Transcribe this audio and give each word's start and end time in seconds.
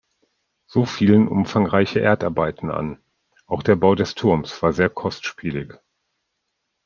So 0.65 0.85
fielen 0.85 1.27
umfangreiche 1.27 1.99
Erdarbeiten 1.99 2.71
an, 2.71 2.97
auch 3.45 3.61
der 3.61 3.75
Bau 3.75 3.93
des 3.93 4.15
Turms 4.15 4.63
war 4.63 4.73
sehr 4.73 4.89
kostspielig. 4.89 5.75